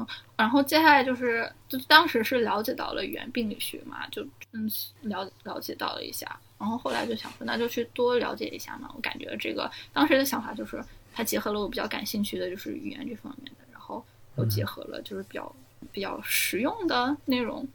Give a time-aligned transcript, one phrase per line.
[0.00, 0.06] 嗯，
[0.36, 4.70] 然后接下来就是，就当时是了解到了语言病理学嘛，就嗯
[5.02, 8.90] 了了解到了一下，然后后来就想说，那就去多了解一下嘛。
[8.94, 10.82] 我感觉这个当时的想法就是，
[11.12, 14.04] 它结合了我比较感兴趣的就是语言这方面的，然后
[14.36, 15.54] 又结合了就是比较
[15.92, 17.66] 比较实用的内容，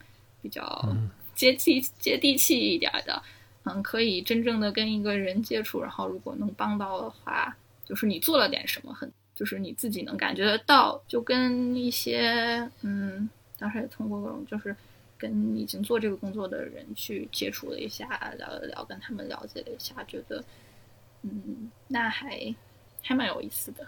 [0.42, 0.96] 比较
[1.34, 3.22] 接地接地气一点的，
[3.64, 7.56] 嗯，可以真正的跟一个人接触，然后如果能帮到的话，
[7.86, 9.12] 就是你做了点什么很。
[9.36, 13.30] 就是你自己能感觉得到，就跟一些嗯，
[13.60, 14.74] 当时也通过各种，就是
[15.18, 20.42] 跟已经做这个工作的人去接触了一下，聊了聊，跟他们了解了一下，觉得
[21.24, 22.56] 嗯，那还
[23.04, 23.86] 还蛮有意思的。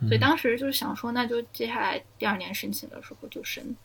[0.00, 3.76] 所以当时就是想说，那就接下来第二年申请的时候就申。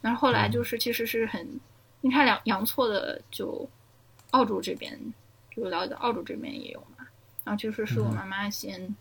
[0.00, 1.60] 然后后来就是其实是很
[2.00, 3.70] 阴差阳阳错的，就
[4.32, 4.98] 澳洲这边
[5.54, 7.06] 就了解到澳洲这边也有嘛。
[7.44, 8.92] 然后就是是我妈妈先。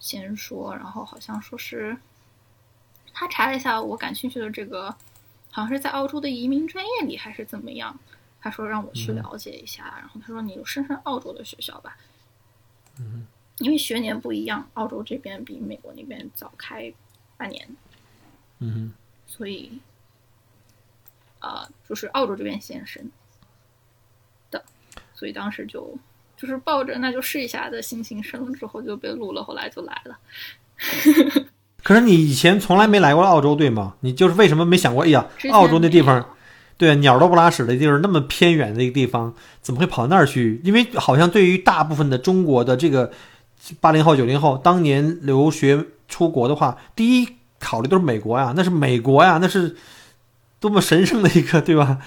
[0.00, 1.96] 先说，然后好像说是
[3.12, 4.90] 他查了一下我感兴趣的这个，
[5.50, 7.96] 好像是在澳洲的移民专业里还是怎么样，
[8.40, 11.98] 他说让我去了解一下，然后他说你就申申澳洲的学校吧，
[12.98, 13.26] 嗯，
[13.58, 16.92] 因为学年不一样，澳洲这边比美国那边早开
[17.36, 17.76] 半年，
[18.58, 18.94] 嗯，
[19.26, 19.80] 所以
[21.40, 23.12] 呃，就是澳洲这边先申
[24.50, 24.64] 的，
[25.14, 25.98] 所以当时就。
[26.40, 30.16] 就是抱着那就试一下的心情生了之后就被录了，后来就来了。
[31.84, 33.94] 可是你以前从来没来过澳洲，对吗？
[34.00, 35.04] 你就是为什么没想过？
[35.04, 36.24] 哎呀，澳洲那地方，
[36.78, 40.60] 对，鸟都不拉屎的地方，那么偏远的一个地方，怎么会跑那儿去？
[40.64, 43.10] 因为好像对于大部分的中国的这个
[43.80, 49.76] 八零后、九零后，当年留学出国的话，第一考虑都是美国呀，那是美国呀，那是。
[50.60, 51.98] 多么神圣的一个， 对吧？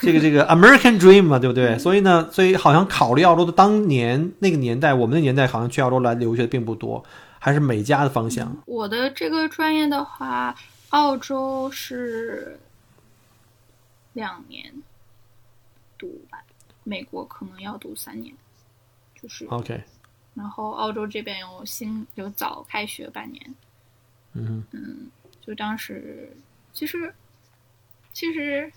[0.00, 1.76] 这个这个 American Dream 嘛，对不对？
[1.76, 7.04] 所以呢，所以好像考虑澳洲的当年那个年代，我们的年代好像去澳洲来留学的并不多，
[7.40, 8.56] 还是美加的方向。
[8.64, 10.54] 我的这个专业的话，
[10.90, 12.60] 澳洲是
[14.12, 14.72] 两年
[15.98, 16.38] 读吧，
[16.84, 18.32] 美国可能要读三年，
[19.20, 19.82] 就是 OK。
[20.34, 23.54] 然后澳洲这边有新有早开学半年，
[24.34, 25.10] 嗯嗯，
[25.44, 26.30] 就当时
[26.72, 27.12] 其实。
[28.16, 28.72] 其实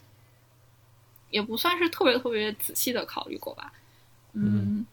[1.29, 3.72] 也不算是特别特别仔细的考虑过吧，
[4.33, 4.85] 嗯，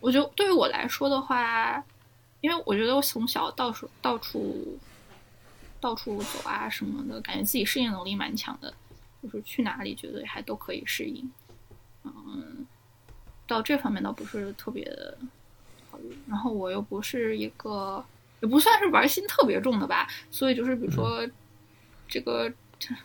[0.00, 1.80] 我觉得对于我来说的话，
[2.40, 4.76] 因为我觉得我从小到处到处
[5.80, 8.74] 到处走啊什么的，感觉自己适应能力蛮强的，
[9.22, 11.30] 就是去哪里觉得还都可以适应，
[12.02, 12.66] 嗯，
[13.46, 14.84] 到这方面倒不是特别
[15.92, 16.18] 考虑。
[16.26, 18.04] 然后我又不是一个，
[18.40, 21.24] 也不算是玩心特别重的吧，所以就是比如说
[22.08, 22.52] 这个。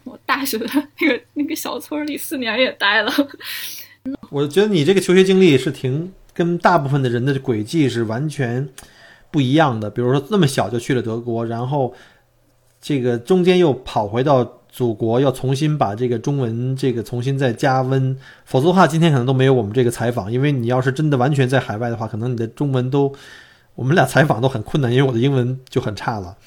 [0.04, 0.66] 我大学的
[1.00, 3.12] 那个那个小村里四年也待了。
[4.30, 8.68] 我觉得你这个求学经历是挺跟大部分的人的轨迹是完全
[9.30, 9.90] 不一样的。
[9.90, 11.94] 比如说那么小就去了德国，然后
[12.80, 18.18] 这个中间又跑回到祖国，要重新把这个中文这个重新再加温。
[18.46, 20.32] 否则的话，今天可能都没有我们这个采访。
[20.32, 23.14] 因为你要是真的完全在海外的话，可能你的中文都
[23.76, 26.38] 我们俩采访都很困难，因为我的英文就很差了。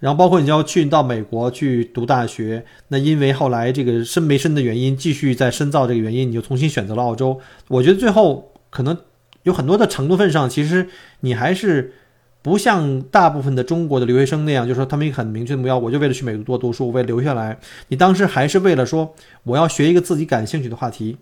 [0.00, 7.38] 然后包括你要去到美国去读大学，那因为后来这个深没深的原因，继续在深造这个原因，你就重新选择了澳洲。
[7.68, 8.96] 我觉得最后可能
[9.42, 10.88] 有很多的程度份上，其实
[11.20, 11.92] 你还是
[12.40, 17.58] 不像大部分的中国的留学生那样，就是说他们一个很明确的目标，我就为了去美国多读书，我为了留下来。
[17.88, 21.18] 你当时还是为了说我要学一个自己感兴趣的话题，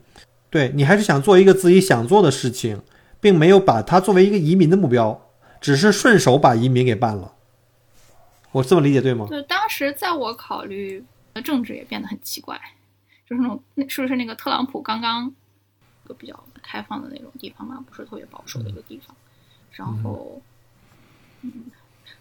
[0.50, 2.80] 对你还是想做一个自己想做的事情，
[3.20, 5.20] 并没有把它作为一个移民的目标，
[5.60, 7.32] 只是顺手把移民给办了。
[8.52, 9.26] 我这么理解对吗？
[9.28, 11.04] 对，当时在我考虑，
[11.44, 12.58] 政治也变得很奇怪，
[13.26, 15.26] 就是那种那是不是那个特朗普刚刚
[16.04, 19.14] 一个比较开放的那种地方嘛，不是特别保守的一个地方。
[19.72, 20.40] 然后，
[21.42, 21.66] 嗯，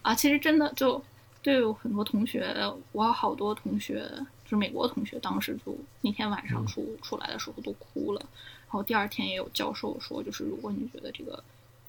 [0.02, 1.02] 啊，其实真的就
[1.42, 2.54] 对很多同学，
[2.92, 4.06] 我有好多同学，
[4.44, 8.20] 就是美国同学，当时就那天晚上出出来的时候都哭了。
[8.66, 11.42] 然后第二天也有教授说，就是如果你觉得这个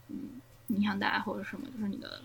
[0.07, 2.21] 嗯影响大或者什么，就是你的。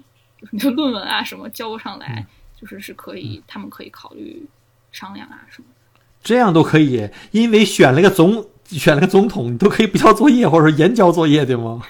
[0.51, 2.27] 你的论文啊，什么交不上来，
[2.61, 4.45] 就是是可以，他们可以考虑
[4.93, 6.01] 商量啊什么的。
[6.23, 11.83] 这样都可以，因为选了个总，选了个总统，你都可以不交作业或者说延交作业，对吗？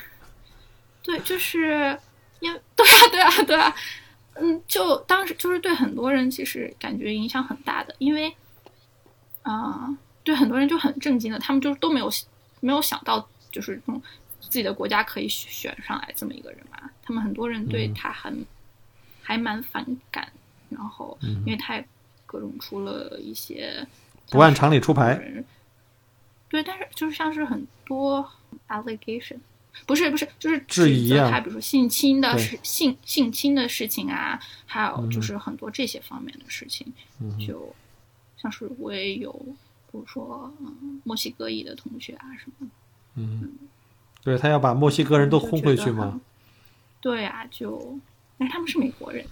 [1.03, 1.99] 对，就是
[2.41, 3.75] 因为 对啊，对啊，对啊，
[4.35, 8.35] 嗯，就当时就是对很多人其实感觉影响很大的，因为
[9.43, 9.89] 啊，
[10.23, 12.11] 对很多人就很震惊的，他们就都没有
[12.61, 14.03] 没有想到，就是这种。
[14.41, 16.79] 自己的国家可以选上来这么一个人嘛？
[17.05, 18.45] 他们很多人对他很
[19.23, 20.33] 还蛮反感，
[20.71, 21.87] 然后因为他也
[22.25, 23.87] 各种出了一些
[24.31, 25.45] 不按常理出牌。
[26.49, 28.27] 对，但是就是像是很多
[28.69, 29.37] allegation，
[29.87, 32.43] 不是不是，就是质疑他，比如说性侵的对。
[32.43, 36.93] 事、性性侵的事情啊，还有嗯就是很多这些方面的事情，
[37.45, 37.75] 就
[38.37, 39.33] 像是我也有，
[39.91, 42.69] 比如说嗯，墨西哥裔的同学啊什么
[43.17, 43.49] 的，
[44.23, 45.97] 对他要把墨西哥人都轰回去嘛。
[45.97, 46.21] 就觉得很。
[47.05, 48.01] 对啊，就
[48.39, 49.23] 但是他们是美国人，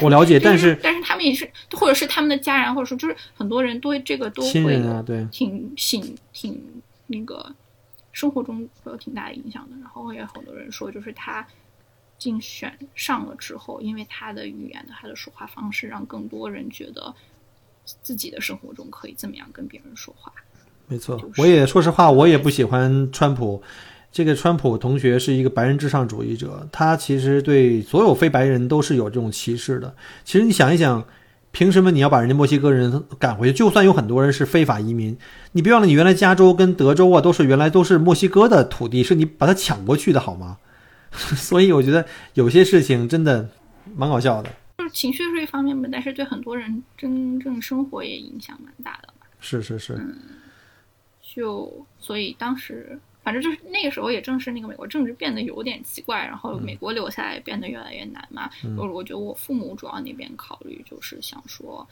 [0.00, 7.52] 我了解， 但是但是他们也是，或者是他们的家人，或者说就是很多人对这个都会有人啊对挺挺挺那个
[8.12, 9.76] 生活中会有挺大的影响的。
[9.80, 11.44] 然后也有很多人说，就是他
[12.16, 17.12] 竞选上了之后，因为他的语言的他的说话方式，让更多人觉得
[17.84, 20.32] 自己的生活中可以这么样跟别人说话。
[20.86, 23.60] 没错就，是我也说实话，我也不喜欢川普。
[24.12, 29.94] 这个川普同学是一个白人至上主义者，他其实对所有非白人都是有这种歧视的。
[30.24, 31.06] 其实你想一想，
[31.52, 33.58] 凭什么你要把人家墨西哥人赶回去？
[33.58, 35.16] 就算有很多人是非法移民，
[35.52, 40.58] 你别忘了，你原来加州跟德州啊，都是原来都是墨西哥的土地，是你把它抢过去的好吗？
[41.10, 43.48] 所以我觉得有些事情真的
[43.96, 44.50] 蛮搞笑的。
[44.78, 49.26] 就是情绪是一方面吧，但是对很多人真正生活也影响蛮大的嘛。
[49.40, 49.98] 是是是，
[51.20, 52.98] 就所以当时
[53.30, 58.50] 反正就是那个时候也正是那个美国政治变得有点奇怪，然后美国留下来变得越来越难嘛。
[58.76, 61.86] 我、我觉得我父母主要那边考虑就是想说，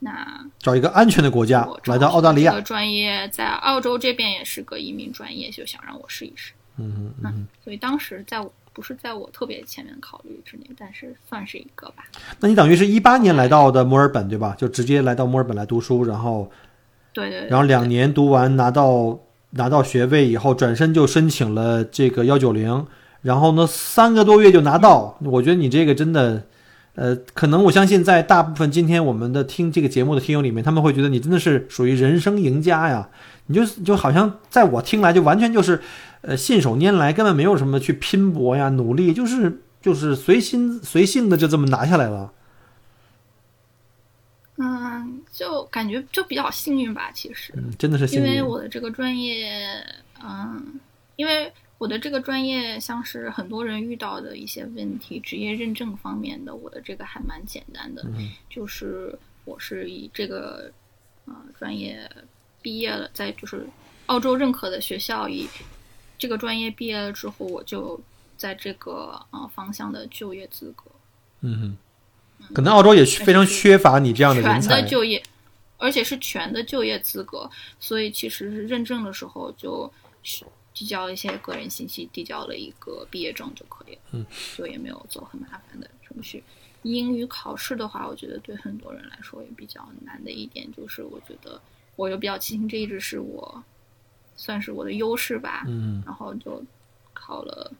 [0.00, 2.62] 那找一个安全的国家来到澳大利亚这个。
[2.64, 6.52] 专业在澳洲这边也是个移民专业，就想让我试一试。
[6.76, 7.46] 嗯嗯嗯。
[7.62, 12.04] 所以当时在我不是在我特别前面考虑之内，但是算是一个吧。
[12.40, 14.56] 那你等于是一八年来到的墨尔本对吧？
[14.58, 16.50] 就直接来到墨尔本来读书，然后
[17.12, 17.48] 对对对。
[17.48, 19.16] 然后两年读完拿到
[19.50, 22.86] 拿到学位以后，转身就申请了这个幺九零，
[23.22, 25.18] 然后呢三个多月就拿到。
[25.22, 26.44] 我觉得你这个真的，
[26.94, 33.08] 呃，可能我相信在大部分今天我们的听这个节目的听友里面，他们会觉得你真的是属于人生赢家呀。
[33.46, 35.80] 你就就好像在我听来就完全就是，
[36.20, 42.30] 呃，信手拈来，根本没有什么去拼搏呀、努力，就是就是随心随性的就这么拿下来了。
[44.62, 47.50] 嗯，就感觉就比较幸运吧，其实。
[47.56, 48.26] 嗯，真的是幸运。
[48.26, 49.82] 因为我的这个专业，
[50.22, 50.78] 嗯，
[51.16, 60.70] 因为我的这个专业像是很多人遇到的一些问题，职业认证方面的，我的这个还蛮简单的，嗯就是我是以这个
[61.24, 62.10] 呃专业
[62.60, 63.66] 毕业了，在就是
[64.06, 65.48] 澳洲认可的学校以
[66.18, 67.98] 这个专业毕业了之后，我就
[68.36, 70.84] 在这个呃方向的就业资格。
[71.40, 71.76] 嗯哼，
[72.54, 74.88] 可能澳洲也非常缺乏你这样的人全的。
[74.88, 75.22] 就业，
[75.78, 79.90] 而且是全的就业资格，所以其实是认证的时候就
[80.72, 84.26] 递交一些个人信息，递交了一个毕业证就可以了，嗯，
[84.56, 86.42] 就也没有走很麻烦的程序。
[86.82, 91.60] 英语考试的话，我觉得对很多人来说也比较难的一点就是，我觉得
[91.96, 93.62] 我又比较庆幸这一直是我
[94.34, 96.64] 算是我的优势吧，嗯，然后就
[97.12, 97.70] 考了，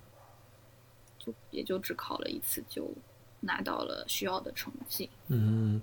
[1.18, 2.92] 就也就只考了一次就
[3.40, 5.08] 拿到了需要的成绩。
[5.28, 5.80] 嗯，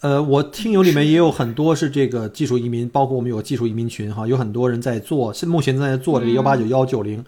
[0.00, 7.24] 呃，我听友里面也有很多是这个技术移民，包括我们有个技术移民群哈，有很多人在做，现目前正在做这个幺八九幺九零。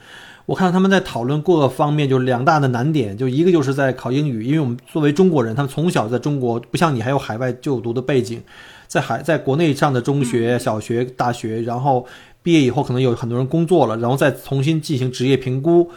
[0.47, 8.41] 我看到他们在讨论各个方面，就两大的难点，就一个就是在考英语，因为我们作为中国人，他们从小在中国，不像你还有海外就读的背景，
[8.87, 12.07] 在海在国内上的中学、小学、大学，然后
[12.45, 15.91] 毕业以后可能有很多人工作了，然后再重新进行职业评估。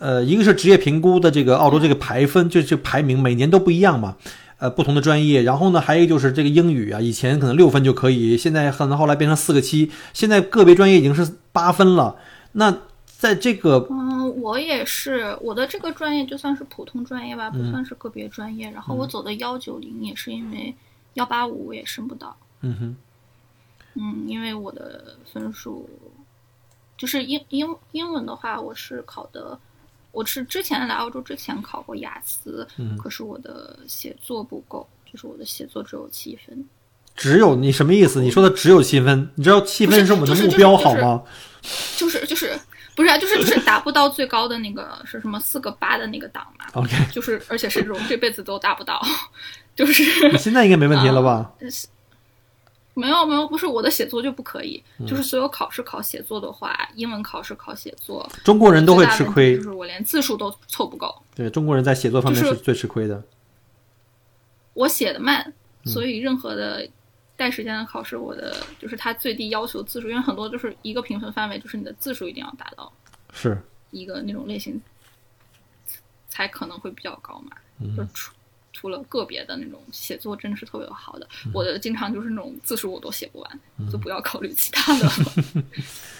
[0.00, 4.16] 呃，一个是职业评估的这个澳洲这个排分，就这排名每年都不一样嘛。
[4.56, 12.16] 呃，不同的专业，然后呢，还有一个就是这个英语啊，以前可能六分就可以，现在可能后来变成四个七，现在个别专业已经是八分了。
[12.52, 12.76] 那
[13.06, 18.70] 在这个嗯，我也是，我的这个专业就算是普通专业吧，不嗯算是个别专业。
[18.70, 20.74] 然后我走的幺九零也是因为
[21.14, 22.96] 幺八五我也升不到，嗯哼，
[23.94, 25.88] 嗯，因为我的分数
[26.98, 29.58] 就是英英英文的话，我是考的，
[30.12, 36.64] 我是之前来澳洲之前考过雅思，嗯可是我的写作不够，就是我的写作只有七分。
[37.16, 38.20] 只有你什么意思？
[38.22, 41.22] 你说的只有七分，你知道七分是我们的目标好吗？
[41.96, 42.58] 就是就是
[42.96, 49.00] 不是啊，就是就是达不到最高的那个是什么四个八的那个档嘛，OK，就是而且是这种这辈子都达不到，
[49.76, 51.52] 就是你现在应该没问题了吧？
[52.94, 55.06] 没有没有，不是我的写作就不可以，嗯。
[55.06, 59.56] 就是所有考试考写作的话，英文考试考写作，中国人都会吃亏。
[59.56, 63.22] 就，是我连字数都凑不够，对中国人在写作方面是是最吃亏的。
[64.74, 65.40] 我写的慢，
[65.84, 65.92] 嗯。
[65.92, 66.88] 所以任何的
[67.36, 72.92] 带时间的考试，我的就是它最低要求字数，因为很多就是一个评分范围，就是你的字数一定要达到
[73.32, 73.56] 是，
[73.92, 74.80] 一个那种类型，
[76.28, 77.56] 才可能会比较高嘛。
[77.78, 77.96] 嗯。
[77.96, 78.04] 就
[78.80, 83.60] 除除了个别的那种写作真的是特别好的，我的经常就是那种字数我都写不完，
[83.92, 85.06] 就不要考虑其他的。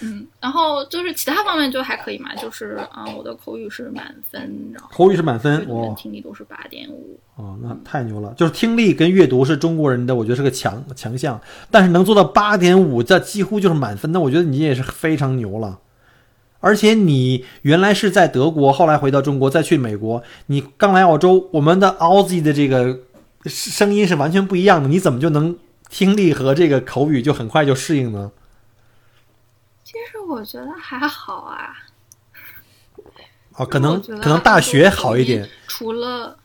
[0.01, 5.65] 嗯，然后就是其他方面就还可以嘛，就是啊、我的口语是满分，然后口语是满分
[5.97, 7.19] 听力都是八点五。
[7.35, 8.31] 哦，那太牛了！
[8.35, 11.41] 就是听力跟阅读是中国人的，我觉得是个强强项，
[11.71, 14.11] 但是能做到八点五，这几乎就是满分。
[14.11, 15.79] 那我觉得你也是非常牛了。
[16.61, 23.01] 而且你原来是在德国，后来回到中国，再去美国，你刚来澳洲，我们的 Aussie 的这个
[23.45, 25.57] 声音是完全不一样的，你怎么就能
[25.89, 28.31] 听力和这个口语就很快就适应呢？
[29.83, 31.73] 其实我觉得还好啊，
[33.55, 36.37] 哦，可能可能大学好一点，除了，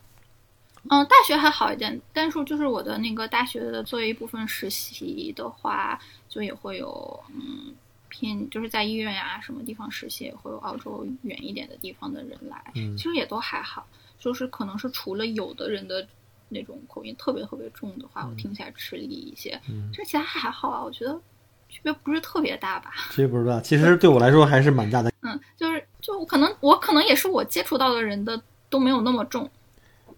[0.91, 5.97] 嗯，大学还好一点，但是就是我的那个大学的作为一部分实习的话，
[6.29, 7.73] 就也会有嗯
[8.19, 13.87] 偏就是在医院呀、什么地方实习，也会有澳洲远一点的地方的人来，嗯其实也都还好，
[14.19, 16.07] 就是可能是除了有的人的
[16.49, 21.21] 那种口音特别特别重的话，我听起来吃力一些，嗯这其他还好啊，我觉得
[21.69, 22.93] 区别不是特别大吧。
[23.11, 25.13] 其实不知道，其实对我来说还是蛮大的。
[25.21, 29.51] 嗯，就是就可能我可能也是我接触到的人的都没有那么重，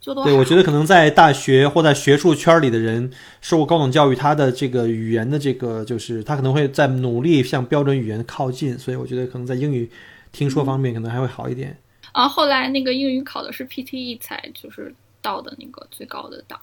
[0.01, 9.91] 就都对，我觉得可能在大学或在学术圈里的人受过高等教育，他的这个语言的这个就是他可能会在努力向标准语言靠近，所以我觉得可能在英语
[10.33, 11.77] 听说方面可能还会好一点。
[12.13, 16.59] 啊，后来那个英语考的是 PTE 才就是到的那个最高的档。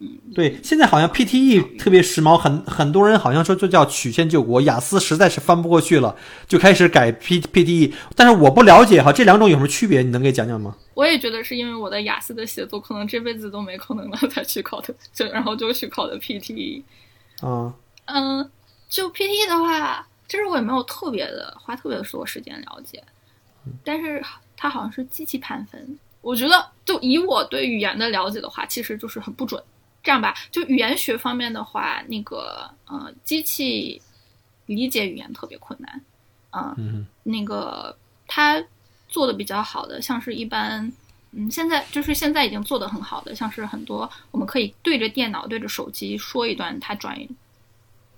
[0.00, 6.14] 嗯，对，现在好像 PTE 特别时髦，很很多人好像说就叫曲线救国，雅思实在是翻不过去了，
[6.46, 7.92] 就开始改 P PTE。
[8.14, 10.00] 但是我不了解哈，这两种有什么区别？
[10.02, 10.76] 你能给讲讲吗？
[10.94, 16.82] 我也觉得是因为我的雅思的写作可能这辈子都没可能了才去考的，就然后就去考的 PTE。
[17.40, 17.74] 啊，
[18.04, 18.48] 嗯，
[18.88, 23.02] 就 PTE 的话，其实我也没有特别的花特别多时间了解，
[23.82, 24.22] 但是
[24.56, 25.98] 它好像是机器判分。
[26.20, 29.60] 我觉得，就以我对语言的了解的话，其实就是很不准。
[30.02, 34.00] 这样吧，就语言学方面的话，那个呃，机器
[34.66, 36.00] 理解语言特别困难，
[36.50, 37.94] 啊、嗯那个
[38.26, 38.62] 它
[39.06, 40.90] 做的比较好的，像是一般，
[41.32, 47.18] 嗯，现在就是现在已经做的很好的，像是很多我们可以对着电脑、对着手机说一段，它转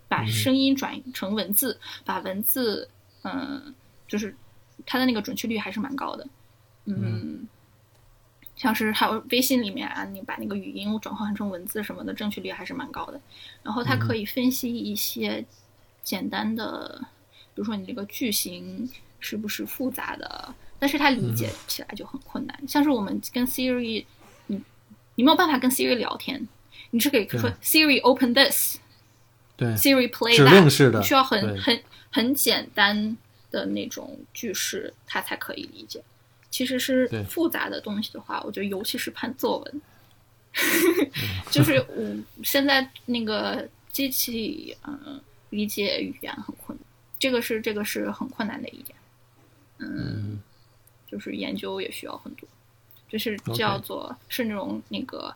[0.07, 2.89] 把声音转成文字，把文字，
[3.23, 3.75] 嗯，
[4.07, 4.37] 就是
[4.87, 6.27] 它的那个准确率还是蛮高的，
[6.85, 7.49] 嗯。
[8.61, 13.19] 像是还有微信里面啊，你把那个语音转换成文字什么的，正确率还是蛮高的。
[13.63, 15.43] 然后它可以分析一些
[16.03, 17.01] 简单的，
[17.55, 18.87] 比如说你这个句型
[19.19, 22.63] 是不是复杂的，但是它理解起来就很困难。
[22.69, 24.05] 像是我们跟 Siri，
[24.49, 24.61] 你
[25.15, 26.47] 你没有办法跟 Siri 聊天，
[26.91, 28.77] 你是可以说 Siri open this，
[29.57, 33.17] 对，Siri play 指 that，令式的需要很很很简单
[33.51, 36.03] 的那种句式，它才可以理解。
[36.51, 39.83] 其实是复杂的东西的话，我觉得尤其是判作文，
[41.51, 46.85] 就是我现在那个机器嗯理解语言很困难，
[47.19, 48.99] 这个是这个是很困难的一点。
[49.79, 50.41] 嗯，
[51.07, 52.49] 就是研究也需要很多，
[53.09, 55.35] 就是叫做是那种那个，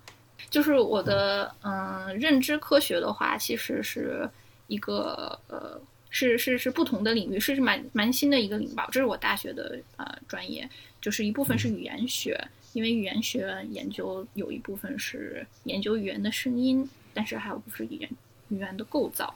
[0.50, 4.28] 就是我的嗯认知科学的话，其实是
[4.66, 5.80] 一个呃。
[6.16, 8.88] 是是是不同的领域，是蛮蛮新的一个领域吧。
[8.92, 12.40] 这是我大学的呃专业，就是一部分是语言学，
[12.72, 18.08] 因为语言学研究有一部分是研究语言的声音，但是还有不是语言
[18.50, 19.34] 语言的构造。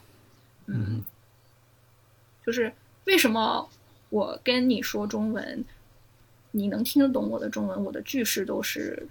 [0.67, 1.03] 嗯，
[2.47, 2.73] 就是
[3.07, 3.69] 为什么
[4.11, 5.65] 我跟你说中文，
[6.53, 9.05] 你能听得懂我的中文，我的句式都是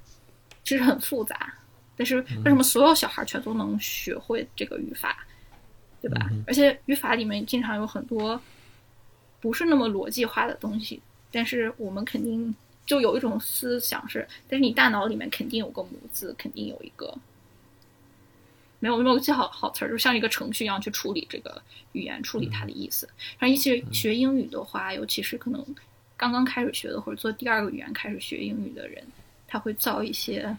[0.64, 1.56] 其实很复杂，
[1.98, 5.27] 但是为什么所有小孩全都能学会这个语法？
[6.00, 6.30] 对吧？
[6.46, 8.40] 而且语法里面经常有很多
[9.42, 11.02] 不是那么逻辑化的东西，
[11.32, 17.18] 但是我们肯定就有一种思想是，但是你大脑里面肯定有个模子，肯定有一个
[18.80, 21.60] 没有没有记好好词儿，就像一个程序一样去处理这个
[21.94, 23.10] 语言，处理它的意思。
[23.40, 25.66] 然后一些学英语的话，尤其是可能
[26.16, 29.04] 刚刚开始学的或者做第二个语言开始学英语的人，
[29.48, 30.56] 他会造一些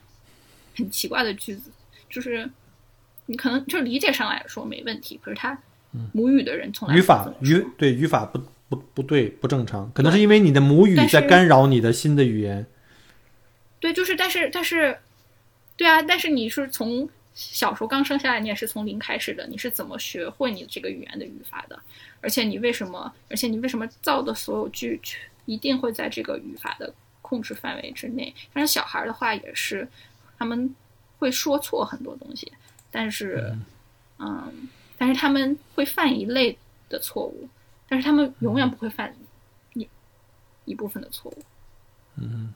[0.76, 1.70] 很奇怪的句子，
[2.10, 2.50] 就是。
[3.30, 5.56] 你可能就理解上来说没问题，可是他
[6.12, 12.66] 母语的人从来语法语对语法不不不对不正常，可能是因为你的母语在干扰你的新的语言。
[13.80, 14.98] 对，就是但是但是，
[15.76, 21.78] 对啊，但是你是从小时候刚生下来，你也是从零开始的，你是怎么学会你这个语言的语法的？
[22.20, 23.12] 而且你为什么？
[23.30, 25.00] 而且你为什么造的所有句
[25.44, 26.92] 一定会在这个语法的
[27.22, 28.34] 控制范围之内？
[28.52, 29.86] 但是小孩的话也是，
[30.38, 30.74] 他们
[31.18, 32.52] 会说错很多东西。
[32.90, 33.56] 但是，
[34.18, 34.52] 嗯，
[34.96, 36.56] 但是他们会犯一类
[36.88, 37.48] 的错误，
[37.88, 39.14] 但是他们永远不会犯
[39.74, 39.88] 一
[40.64, 41.42] 一部分的错误。
[42.16, 42.52] 嗯，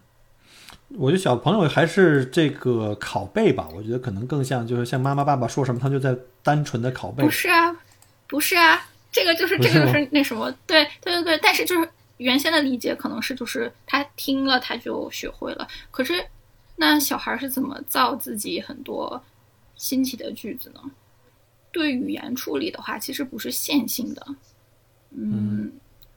[0.96, 7.30] 我觉得小朋友还是这个拷贝吧，我觉得可能更像就是像妈妈爸爸说什么，他就在单纯的拷贝不。
[7.30, 7.76] 是啊，
[8.26, 16.24] 不是啊，这个就是这个就是那什么，对对对对，但是就是原先的理解可能是就是他听了他就学会了，可是
[16.76, 19.22] 那小孩是怎么造自己很多
[19.82, 20.80] 新奇的句子呢？
[21.72, 24.24] 对语言处理的话，其实不是线性的，
[25.10, 25.72] 嗯，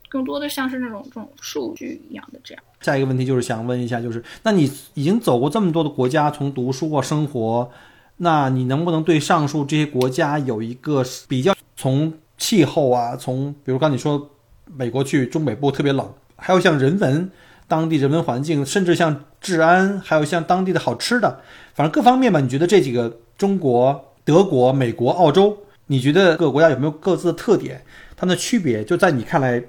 [0.07, 2.63] 更多的像是那种这种数据一样的这样。
[2.81, 7.71] 下一个问题就是想问一下，就是那你已经走过这么多的国家，从读书或生活，
[8.17, 11.55] 那你能不能对上述这些国家有一个比较？
[11.75, 14.29] 从气候啊，从比如刚你说
[14.67, 17.31] 美国去中北部特别冷，还有像人文、
[17.67, 21.41] 当地人文环境，甚至像治安，还有像当地的好吃的，
[21.73, 25.57] 反正各方面吧，你觉得这几个中国、德国、美国、澳洲，
[25.87, 27.83] 你觉得各个国家有没有各自的特点？
[28.15, 29.63] 它们的区别，就在你看来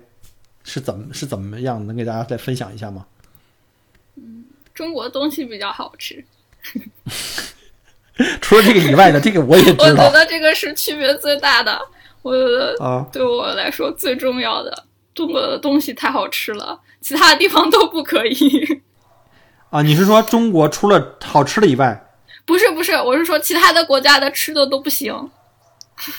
[0.65, 1.87] 是怎么是怎么样？
[1.87, 3.07] 能给大家再分享一下吗？
[4.17, 6.23] 嗯中国东西比较好吃，
[8.43, 11.81] 除了这个以外呢，这个我也知道我觉得这个是区别最大的。
[12.23, 13.07] 我觉得啊。
[13.13, 14.85] 对我来说最重要的，
[15.17, 18.83] 中国的东西太好吃了，其他的地方都不可以。
[19.71, 22.07] 啊，你是说中国除了好吃的以外
[22.45, 25.13] 不是不是，我是说其他的国家的吃的都不行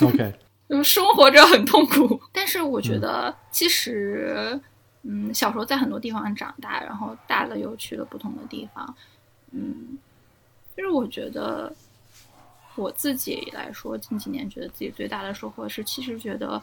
[0.01, 0.33] ，，OK，
[0.67, 2.19] 就是生活着很痛苦。
[2.33, 4.59] 但是我觉得，其实，
[5.03, 8.95] 嗯，小时候在很多地方长大，然后大了又去了不同的地方，
[9.51, 9.97] 嗯，
[10.75, 11.71] 就是我觉得
[12.75, 16.61] 我自己来说，近几年觉得自己最大的收获是，其实觉得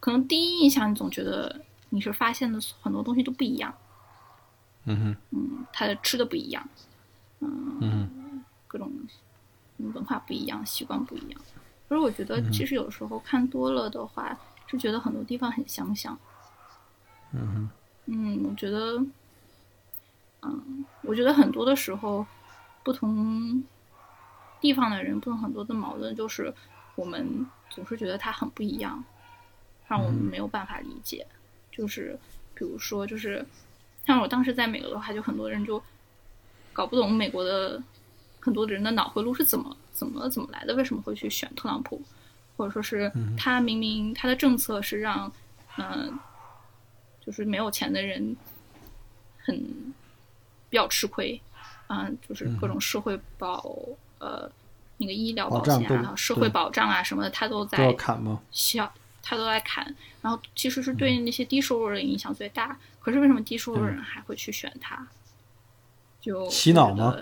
[0.00, 3.74] 可能第一印象，你总觉得你是发现的很多东西都不一样，
[4.84, 6.68] 嗯哼，嗯，他的吃的不一样，
[7.40, 8.92] 嗯哼，各种
[9.78, 11.40] 嗯文化不一样，习惯不一样。
[11.88, 14.36] 可是我觉得，其实有时候看多了的话，
[14.66, 16.18] 是觉得很多地方很相像。
[17.32, 17.70] 嗯哼，
[18.06, 18.98] 嗯，我觉得，
[20.42, 22.26] 嗯，我觉得很多的时候，
[22.82, 23.62] 不同
[24.60, 26.52] 地方的人，不同很多的矛盾，就是
[26.94, 29.04] 我们总是觉得他很不一样，
[29.88, 31.26] 让我们没有办法理解。
[31.70, 32.18] 就是
[32.54, 33.44] 比如说，就是
[34.06, 35.82] 像我当时在美国的话，就很多人就
[36.72, 37.82] 搞不懂美国的
[38.40, 42.00] 很多人的脑回路是怎么怎么怎么来的，为什么会去选特朗普，
[42.56, 45.30] 或者说是他明明他的政策是让
[45.78, 46.18] 嗯、
[47.20, 48.34] 就是没有钱的人
[49.44, 49.54] 很
[50.70, 51.38] 比较吃亏，
[51.88, 53.62] 嗯、就是各种社会保、
[54.18, 54.50] 呃
[54.96, 58.18] 那个医疗保保险啊、社会保障啊什么的，他都在砍
[59.28, 59.84] 他都在砍，
[60.22, 62.78] 然后其实是对那些低收入人影响最大。
[63.00, 65.04] 可是为什么低收入人还会去选他？
[66.20, 67.16] 就洗脑吗？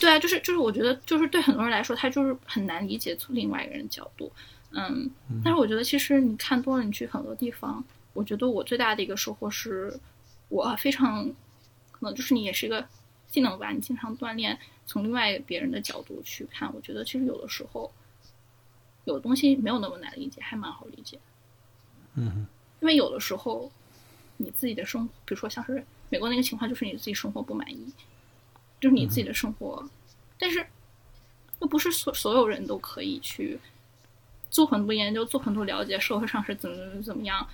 [0.00, 4.32] 对啊，就是就是，我觉得就是对很多人来说，他就是很难理解从另外一个人的角度。
[4.70, 5.10] 嗯，
[5.44, 10.00] 但是我觉得其实你看多了，你去很多地方，我觉得我最大的一个收获是，
[10.48, 11.26] 我非常
[11.90, 12.86] 可能就是你也是一个
[13.26, 17.92] 技能吧，你经常锻炼，从另外别人的角度去看，我觉得其实有的时候
[19.08, 21.18] 有的东西没有那么难理解，还蛮好理解。
[22.14, 22.46] 嗯哼，
[22.80, 23.72] 因为有的时候
[24.36, 27.90] 你自己的生活，比如说像是美国那个情况，就是你自己生活不满意，
[28.78, 29.82] 就是你自己的生活，
[30.38, 30.66] 但是
[31.60, 33.58] 又不是所所有人都可以去
[34.50, 37.48] 做很多研究，做很多了解社会上是怎么怎么怎么样。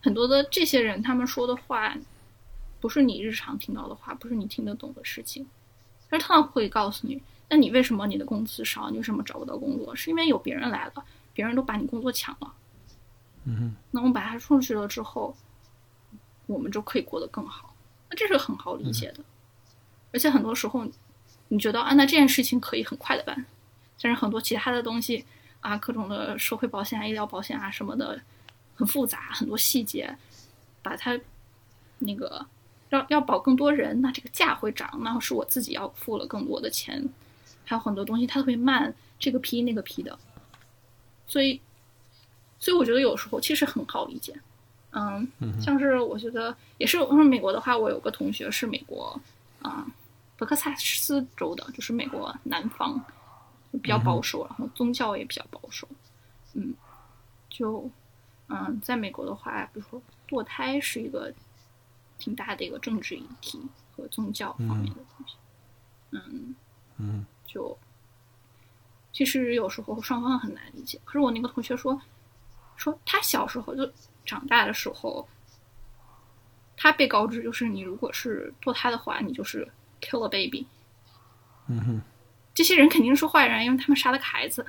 [0.00, 1.96] 很多的这些人，他们说的话，
[2.80, 5.46] 不是你日常听到的话，不是你听得懂的事情。
[6.08, 8.90] 但是他们会告诉你，那你为什么你的工资少？
[8.90, 9.94] 你为什么找不到工作？
[9.94, 10.92] 是因为有别人来了，
[11.32, 12.54] 别人都把你工作抢了。
[13.44, 15.36] 嗯，那我们把它出去了之后，
[16.46, 17.74] 我们就可以过得更好。
[18.08, 19.22] 那这是很好理解的，
[20.12, 20.86] 而且很多时候，
[21.48, 23.44] 你觉得啊，那这件事情可以很快的办，
[24.00, 25.24] 但是很多其他的东西
[25.60, 28.20] 啊，各种的社会保险啊、医疗保险啊什么的，
[28.74, 30.16] 很复杂，很多细节，
[30.82, 31.18] 把它
[31.98, 32.46] 那个
[32.88, 37.06] 要要保更多人，那这个价会涨，那是我自己要付了更多的钱，
[37.64, 40.18] 还有很多东西它特别慢，这个批那个批的，
[41.26, 41.60] 所以。
[42.60, 44.34] 所以我觉得有时候其实很好理解，
[44.92, 45.28] 嗯，
[45.60, 49.20] 像是我觉得也是，我说美国的话，我有个同学是美国
[49.60, 49.86] 啊、
[50.38, 52.98] 德克萨斯州的，就是美国南方，
[53.82, 55.86] 比较保守，然后宗教也比较保守，
[56.54, 56.72] 嗯，
[57.50, 57.90] 就
[58.48, 61.30] 嗯，在美国的话，比如说堕胎是一个
[62.18, 63.60] 挺大的一个政治议题
[63.94, 65.34] 和宗教方面的东西，
[66.12, 66.54] 嗯
[66.96, 67.78] 嗯，就
[69.12, 71.00] 其实有时候双方很难理解。
[71.04, 72.02] 可是我那个同学说。
[72.76, 73.88] 说他小时候就
[74.26, 75.28] 长大的时候，
[76.76, 80.66] 他被告知就是你如果是堕胎的话，你就是 kill a baby。
[81.68, 82.00] 嗯哼，
[82.52, 84.66] 这些人肯定是坏人，因为他们杀了个孩子。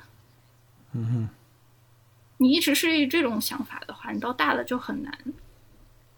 [0.92, 1.28] 嗯哼，
[2.36, 5.12] 你一直是这种想法的话，你到大了就很难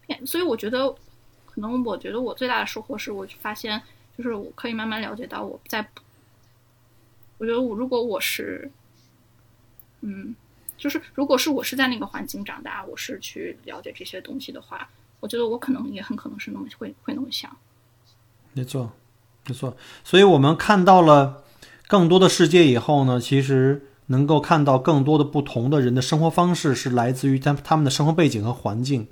[0.05, 0.23] 变。
[0.27, 0.95] 所以我觉得，
[1.47, 3.81] 可可能我觉得我最大的收获是我发现，
[4.17, 5.85] 就是我可以慢慢了解到我在，
[7.39, 8.69] 我觉得我如果我是，
[10.01, 10.35] 嗯，
[10.77, 14.87] 就是如果是我是在那个环境长大，我是去了解这些东西的话，
[15.21, 17.49] 我觉得我可能也很可能是那么会会那么想。
[18.53, 18.91] 没错，
[19.47, 19.75] 没错。
[20.03, 21.43] 所以我们看到了
[21.87, 29.07] 更多的世界以后呢，其实能够看到更多的不同的人的生活方式，是来自于他他们的生活背景和环境。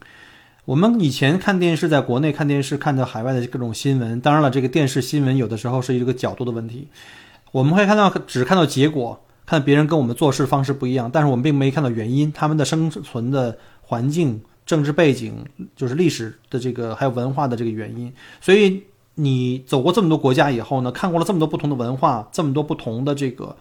[0.65, 4.19] 我们以前看电视，在国内看电视，看到海外的各种新闻。
[4.19, 6.89] 当然了，这个电视新闻有的时候是一个角度的问题。
[7.51, 15.33] 我们会看到，只看到结果，看别人跟我们做事方式不一样，但是我们并没看到原因，他们的生存的环境、政治背景，
[15.75, 18.11] 就是历史的这个还有文化的这个原因。
[18.41, 18.83] 所以
[19.15, 23.55] 你走过这么多国家以后呢，看过了这么多不同的文化，这么多不同的这个。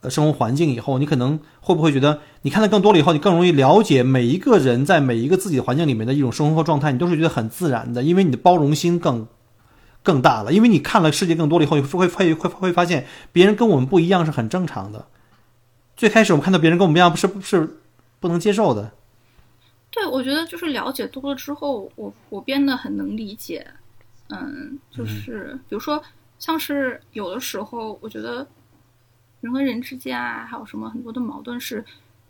[0.00, 9.26] 呃，生活环境以后，你可能会不会觉得，你看的更多了以后，你更容易了解每一个人在每一个自己的环境里面的一种生活状态，你都是觉得很自然的，因为你的包容心更
[10.08, 15.06] 更大了，因为你看了世界更多了以后，会会会会发现别人跟我们不一样是很正常的。
[15.96, 17.78] 最开始我们看到别人跟我们不一样，是是
[18.18, 18.90] 不能接受的。
[19.90, 23.66] 对，我觉得就是了解多了之后，我我变得很能理解。
[24.28, 26.02] 嗯，就是比如说，
[26.38, 28.46] 像是有的时候，我觉得。
[29.40, 31.84] 人和人之间啊，还有什么很多的矛盾是，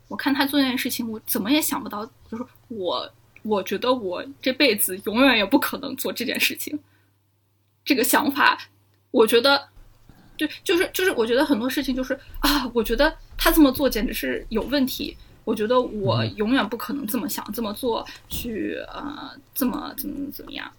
[0.09, 3.11] 我看他做那件事情，我怎么也想不到，就是我，
[3.41, 6.77] 我觉得我这辈子永远也不可能做这件事情。
[7.83, 8.57] 这个想法，
[9.11, 9.67] 我觉得，
[10.37, 15.15] 对，就是就是，我觉得很多事情就是啊，我觉得他这么做简直是有问题。
[15.45, 20.71] 我觉得我永远不可能这么想这么做，去呃，这么怎么怎么样。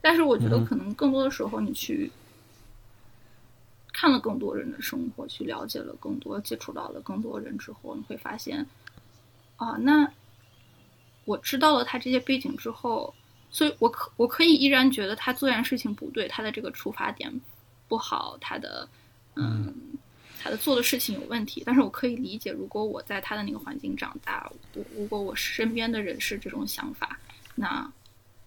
[0.00, 2.10] 但是我觉得可能更多的时候，你去。
[3.96, 8.66] 看了更多人的生活，去了解了更多，接触到了更多人之后，你会发现，
[9.54, 10.10] 啊，那
[11.24, 13.14] 我知道了他这些背景之后，
[13.54, 17.32] 所以我可我可以依然觉得他做件事情不对，他的这个出发点
[17.86, 18.88] 不好，他的
[19.36, 19.72] 嗯，
[20.42, 21.62] 他的做的事情有问题。
[21.64, 27.16] 但是我可以理解，如果我在他的那个环境长大，我如果我身边的人是这种想法，
[27.54, 27.88] 那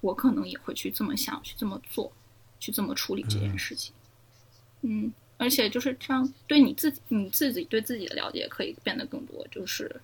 [0.01, 2.11] 我可能也会去这么想，去这么做，
[2.59, 3.93] 去这么处理这件事情。
[4.81, 5.11] 嗯。
[5.39, 9.47] 而且就是这样，对你自己，你自己对自己的了解可以变得更多。
[9.51, 10.01] 就是，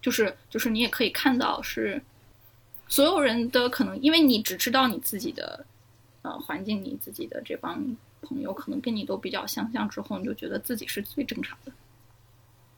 [0.00, 2.00] 就是，就是你也可以看到，是
[2.94, 5.66] 所有人的可能，因为你只知道你自己的
[6.22, 7.84] 呃环境，你自己的这帮
[8.22, 11.72] 朋友可能跟你都比较相像，之后你就觉得自己是最正常的。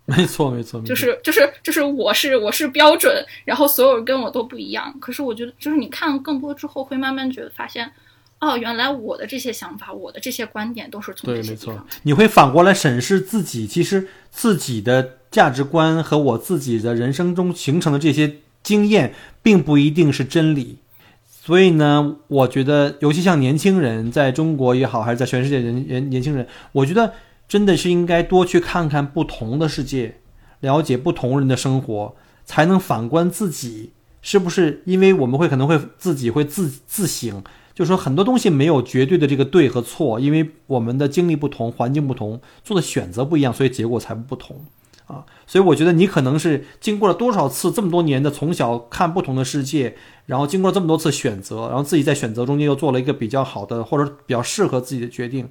[0.07, 4.99] 没错，没错，就是就是就是我是我是标准，然后所有人跟我都不一样。
[5.01, 7.93] 可是我觉得，就是你看更多之后，会慢慢觉得发现。
[8.39, 11.87] 哦，原来我的这些想法，我的这些观点都是从对，没错。
[12.03, 20.79] 你会反过来审视自己，其实自己的价值观和我自己的人生中形成的这些经验，并不一定是真理。
[21.25, 27.13] 所以呢，我觉得，尤其像年轻人，在中国也好，还是在全世界人人年轻人，我觉得
[27.47, 30.17] 真的是应该多去看看不同的世界，
[30.59, 34.83] 了解不同人的生活，才能反观自己是不是？
[34.85, 37.45] 因为我们会可能会自己会自自省。
[37.73, 44.57] 就说，很多东西没有绝对的这个对和错，因为我们的经历不同，环境不同，做的选择不一样，所以结果才不同
[45.07, 45.25] 啊。
[45.47, 55.49] 所以我觉得你可能是经过了多少次这么多年的从小看不同的世界，然后经过这么多次选择，然后自己在选择中间又做了一个比较好的或者比较适合自己的决定，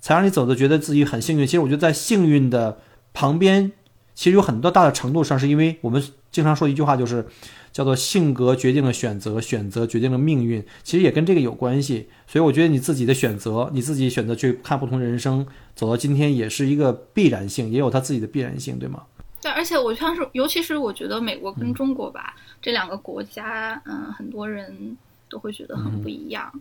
[0.00, 1.46] 才让你走的觉得自己很幸运。
[1.46, 2.78] 其实我觉得在幸运的
[3.12, 3.72] 旁边，
[4.14, 7.26] 其实有很多大的程度上是因为我们经常说一句话就是。
[7.74, 12.08] 叫做性格决定了选择，选择决定了命运，其实也跟这个有关系。
[12.24, 19.02] 所以我觉得你自己的选择，你自己选择去看不同人生，走到今天也是一个必然性，也有它自己的必然性，对吗？
[19.40, 24.96] 对，而且我像是，尤其是我觉得美国跟中国吧，这两个国家，嗯，很多人
[25.28, 26.52] 都会觉得很不一样，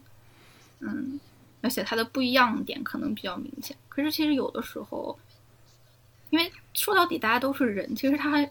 [0.79, 1.19] 嗯，
[1.61, 3.75] 而且它的不一样点可能比较明显。
[3.89, 5.17] 可是其实有的时候，
[6.29, 8.49] 因为说到底大家都是人，其实他还。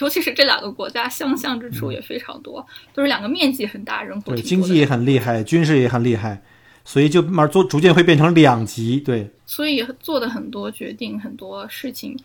[0.00, 6.40] 尤其是这两个国家相像之处也非常多，都是两个面积很大、人口对经济也很厉害、军事也很厉害，
[6.84, 8.98] 所以就慢慢做，逐渐会变成两极。
[9.00, 12.18] 对，所以做的很多决定、很多事情，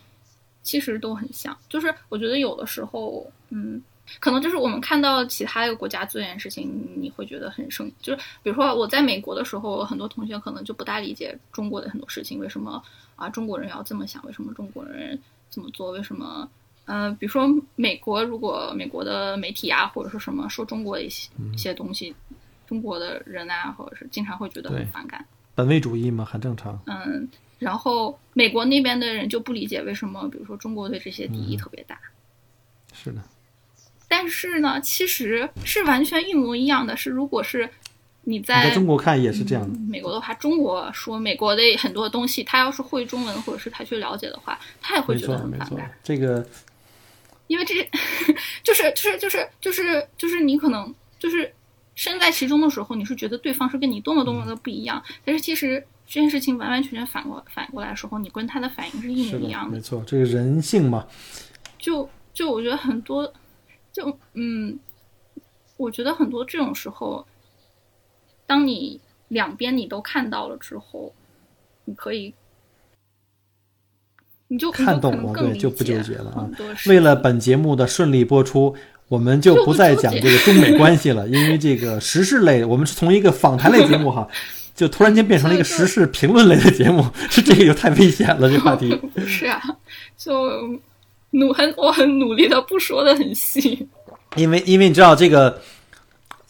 [0.62, 1.56] 其实都很像。
[1.68, 3.82] 就是我觉得有的时候，嗯，
[4.18, 12.82] 可能就是我们看到其他一个国家做一件事情，你会觉得很生，就是比如说我在美国的时候，很多同学可能就不大理解中国的很多事情，为什么
[13.14, 14.24] 啊中国人要这么想？
[14.26, 15.18] 为什么中国人
[15.50, 15.90] 这么做？
[15.92, 16.48] 为什么？
[16.88, 22.14] 嗯，比如说美国，如果美国的媒体啊，或者说什么说中国一些一些东西，
[22.66, 25.24] 中国的人啊，或者是经常会觉得很反感，
[25.54, 26.78] 本位主义嘛，很正常。
[26.86, 31.98] 嗯，然后美国那边的人就不理解为什么，比如说中国对这些敌意特别大。
[32.92, 33.22] 是的。
[34.08, 36.96] 但是呢，其实是完全一模一样的。
[36.96, 37.68] 是如果是
[38.22, 39.76] 你你在中国看也是这样的。
[39.78, 46.46] 嗯美国的话，中国说美国的很多东西，他要是会中文或者是他去了解的话，他也会觉得很反感，，这个
[47.46, 47.74] 因为这
[48.62, 51.52] 就是就是就是就是就是你可能就是
[51.96, 59.76] 身在其中的时候，你是觉得对方是跟你多么多么的不一样，但是其实这件事情完完全全反过反过来的时候，你跟他的反应是一模一样，的。
[59.76, 59.80] 没。
[59.80, 61.06] 错，这个人性嘛，
[61.78, 63.32] 就就我觉得很多，
[63.92, 64.78] 就嗯，
[65.78, 67.26] 我觉得很多这种时候，
[68.46, 71.14] 当你两边你都看到了之后，
[71.86, 72.34] 你可以，
[74.48, 76.48] 你就看懂了，对，就不纠结了啊
[76.88, 78.76] 为了本节目的顺利播出，
[79.08, 84.26] 我们就不再讲这个中美关系了， 因为这个时事类，我们是从一个访谈类节目哈，
[84.74, 88.94] 就突然间变成了一个时事评论类的节目， 是这个就太危险了，这话题。
[89.14, 89.60] 不是啊，
[90.16, 90.32] 就
[91.30, 93.86] 努很我很努力的不说的很细，
[94.36, 95.60] 因为因为你知道这个，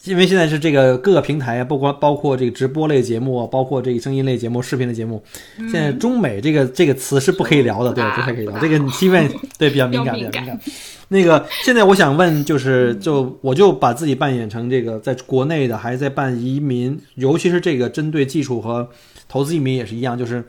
[0.07, 5.21] 因为现在是这个各个平台啊，不光包括这个直播类节目，包括这个声音类节目、视频类节目，
[5.57, 8.57] 现在中美这个这个词是不可以聊的，对，不太可以聊。
[8.59, 10.59] 这个你因为对比较敏感比较敏感。
[11.09, 18.89] 那个现在我想问，就是就我就把自己扮演成这个在国内的，还在办移民，尤其是这个针对技术和
[19.29, 20.43] 投资移民也是一样，就是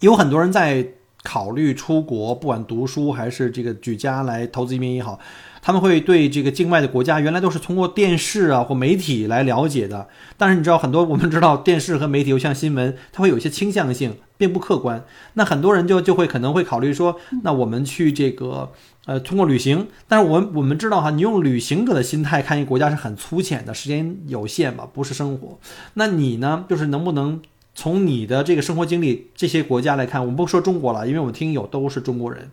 [0.00, 0.86] 有很多人在
[1.22, 5.18] 考虑出国，不管读书还是这个举家来投资移民也好，
[5.62, 15.04] 他们会对这个境外的国家原来都是通过电视啊或媒体来了解的，但是你知道很多我们知道电视和媒体，又像新闻，它会有一些倾向性，并不客观。
[15.34, 18.72] 那很多人就就会可能会考虑说，那我们去这个
[19.06, 25.58] 呃通过旅行，但是我们我们知道哈，你用旅行者的心态看一个国家是很粗浅的，时间有限嘛，不是生活。
[25.94, 27.40] 那你呢，就是能不能？
[27.74, 32.50] 从你的这个生活经历，这些国家来看，我们不说中国了，因为我们听友都是中国人，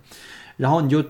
[0.55, 1.03] 然后你就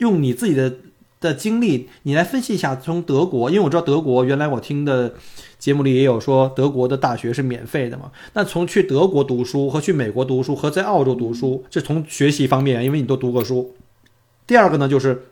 [0.00, 0.74] 用你自己的
[1.20, 5.14] 的经历，你来分析一下，从德国，因为我知道德国原来我听的
[5.58, 13.74] 节目里也有说德国的大学是免费的嘛，那从去德国读书和去美国读书和在澳洲读书，这从学习方面，因为你都读过书。
[14.46, 15.26] 第二个呢，就是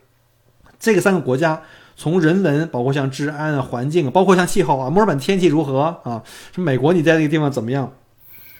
[0.79, 1.61] 这个三个国家。
[2.01, 6.23] 从人文，包括像治安啊、环境，包括像气候啊，墨尔本天气如何啊？
[6.55, 7.91] 是美国你在这个地方怎么样？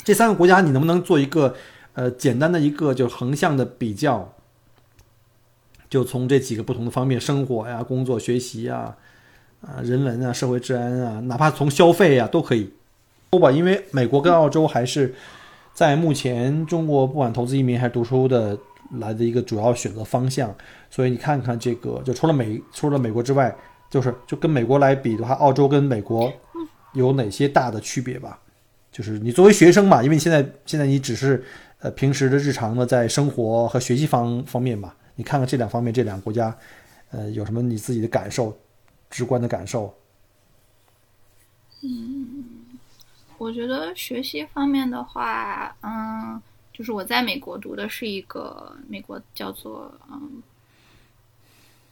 [0.04, 1.56] 这三个国家你能不能做一个
[1.93, 4.34] 呃简单的一个就横向的比较？
[5.89, 8.95] 就从这几个不同的方面，生活呀、工作、学习啊、
[9.62, 12.71] 啊人文啊、社会治安啊，哪怕从消费啊都可以
[13.32, 13.52] 不吧。
[13.52, 15.13] 因为美国跟澳洲还是
[15.73, 18.58] 在目前中国不管投资移民还是读书的
[18.99, 20.54] 来的一个主要选择方向。
[20.89, 23.56] 所以你看看这个，就除了美除了美国之外，
[23.89, 26.32] 就是就跟美国来比的话，澳洲跟美国
[26.93, 28.39] 有哪些大的区别吧？
[28.91, 31.43] 就是你作为学生嘛，因为你现在现在你只是
[31.80, 36.58] 呃平时的日常的在生活和学习方方面嘛，你看看这两方面这两个国家，
[37.12, 38.58] 呃有什么你自己的感受，
[39.10, 39.93] 直观的感受？
[41.82, 42.79] 嗯
[43.38, 50.41] 我觉得学习方面的话，嗯，就是我在美国读的是一个美国叫做嗯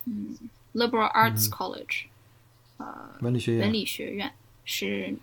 [0.05, 0.37] 嗯
[0.73, 2.05] Liberal Arts College，、
[2.77, 4.31] 呃，文理学院文理学院
[4.63, 5.13] 是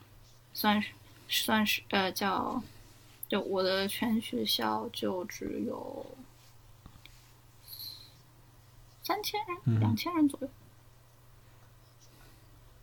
[0.52, 0.90] 算是
[1.26, 2.62] 算是呃叫，
[3.30, 6.04] 就我的全学校就只有
[9.06, 10.48] 三千人、两千人左右，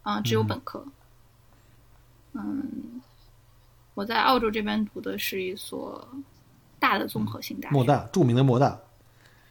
[0.03, 0.85] 啊、只有本科。
[2.33, 3.01] 嗯，
[3.95, 6.07] 我在澳洲这边读的是一所
[6.79, 8.79] 大的综合性大学，莫大著名的莫大，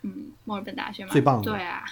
[0.03, 1.51] 嗯，墨尔本大学嘛，最棒的。
[1.51, 1.85] 对啊，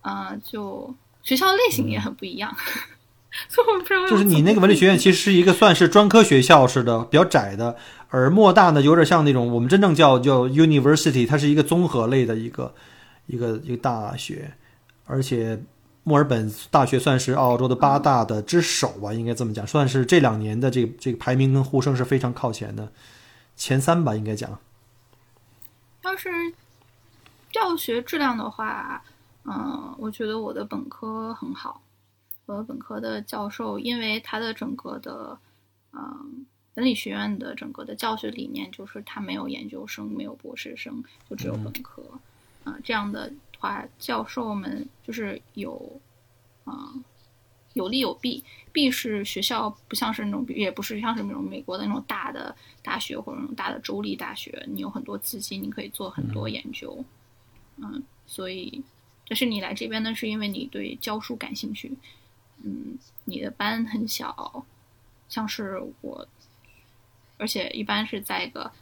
[0.00, 2.56] 呃，就学校类型也很不一样，
[3.48, 7.76] 所以我不知道要就是你那个文理学院其实是一个算是专科学校似的，比较窄的，
[8.08, 12.74] 而莫大呢有点像那种我们真正叫叫 university，它是一个综合类的一个
[13.26, 14.54] 一个一个大学，
[15.04, 15.62] 而且
[16.04, 22.92] 墨尔本大学算是澳洲的八大的之首吧，应该这么讲，算是这两年的这个这个排名跟呼声是非常靠前的，
[23.56, 24.58] 前三吧，应该讲。
[26.02, 26.30] 要是
[27.50, 29.02] 教学质量的话，
[29.44, 31.82] 嗯、我觉得我的本科很好。
[32.46, 35.36] 我的本科的教授，因为他的整个的，
[35.92, 42.04] 嗯、文理学院的整个的教学理念就是他没有研究生，没有博士生，就只有本科。
[42.66, 46.00] 啊、这样的话，教授们就是有，
[46.64, 46.92] 啊、
[47.74, 48.42] 有利有弊。
[48.72, 57.02] 弊是学校不像是那种，也不是像是那种美国的那种大的大学或者那种大的州立大学，你有很多资金，你可以做很多研究。
[57.76, 58.82] 嗯，所以，
[59.28, 61.96] 但是你来这边呢，是因为你对教书感兴趣。
[62.64, 64.66] 嗯，你的班很小，
[65.28, 66.26] 像是我，
[67.38, 68.72] 而且一般是在一个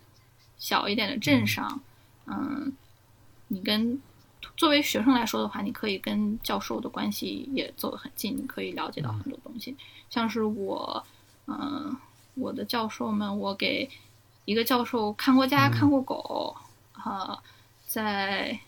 [0.56, 1.80] 小一点的镇上。
[2.26, 2.72] 嗯，
[3.48, 4.00] 你跟
[4.56, 9.76] 作为学生来说的话，你可以跟教授的关系也走得很近，你可以了解到很多东西。
[10.10, 11.04] 像是我，
[11.46, 11.96] 嗯、
[12.34, 13.88] 我的教授们，我给
[14.44, 16.56] 一个教授看过家、看过狗，
[16.92, 17.42] 啊、
[17.86, 18.58] 在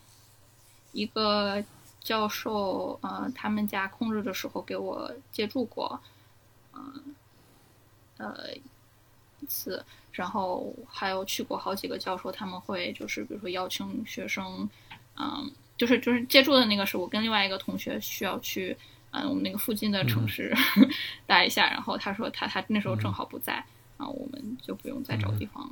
[0.92, 1.62] 一个
[2.00, 6.00] 教授，呃，他们家空着的时候给我借住过，
[6.72, 7.14] 嗯、
[8.16, 8.54] 呃，
[9.40, 9.84] 一次，
[10.16, 14.68] 然后还有去过好几个教授，他们会就是比如说邀请学生，
[15.18, 18.74] 嗯，就是就是借住的那个是我跟另外一个同学需要去，
[19.10, 20.56] 嗯，我们那个附近的城市、
[21.26, 23.62] 待一下，然后他说他他那时候正好不在，
[23.98, 25.70] 啊，我们就不用再找地方了。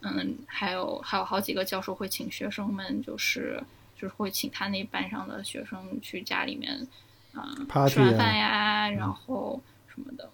[0.00, 3.62] 嗯，还有还有好几个教授会请学生们，就是
[3.96, 6.86] 就是会请他那班上的学生去家里面，
[7.34, 10.30] 嗯吃完啊饭呀，然后什么的，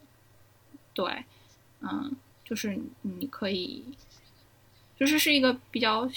[0.93, 1.25] 对，
[1.81, 2.15] 嗯，
[2.45, 3.85] 就是你可以，
[4.99, 6.09] 就是是一个比较，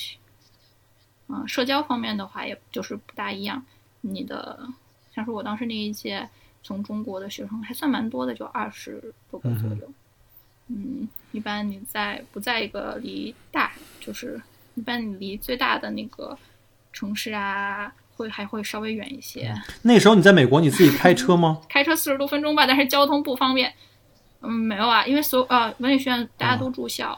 [1.28, 3.64] 嗯，社交方面的话，也就是不大一样。
[4.02, 4.68] 你的
[5.16, 6.28] 像是我当时那一届
[6.64, 9.92] 从中国的学生还算蛮多的，就二十多个左右。
[10.68, 14.42] 嗯，一般你在不在一个离大，就是
[14.76, 16.38] 一般你离最大的那个
[16.92, 19.54] 城市啊，会还会稍微远一些。
[19.82, 21.62] 那时候你在美国，你自己开车吗？
[21.70, 23.74] 开车四十多分钟吧，但是交通不方便。
[24.42, 27.18] 嗯，没有啊，因为所有呃文理学院大家都住校，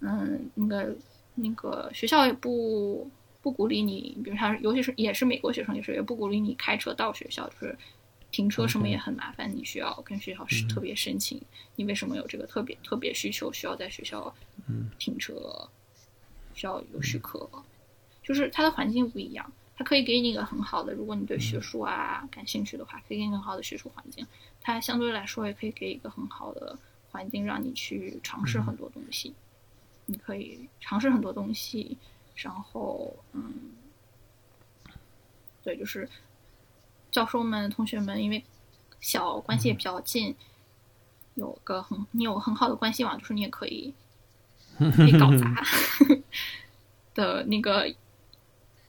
[0.00, 0.96] 嗯，那个
[1.34, 3.10] 那个学校也不
[3.42, 7.76] 不鼓励你，比如像尤其是也是美国学生，也是也不鼓励你开车到学校，就是
[8.30, 11.40] 停车什么也很麻烦，你需要跟学校是特别申请，
[11.74, 14.34] 你为什么有这个特别特别需求，需要在学校
[14.98, 15.68] 停车，
[16.54, 17.48] 需要有许可，
[18.22, 19.52] 就是它的环境不一样。
[19.76, 24.26] 它可以给你一个很好的，如果你对学术啊感兴趣的话，可以给你很好的学术环境。
[24.60, 26.78] 它相对来说也可以给一个很好的
[27.10, 29.34] 环境，让你去尝试很多东西。
[30.06, 31.98] 你可以尝试很多东西，
[32.36, 33.52] 然后嗯，
[35.62, 36.08] 对，就是
[37.10, 38.44] 教授们、同学们，因为
[39.00, 40.34] 小关系也比较近，
[41.34, 43.92] 有个很你有很好的关系网，就是你也可以
[44.78, 45.54] 可以搞砸
[47.14, 47.92] 的那个，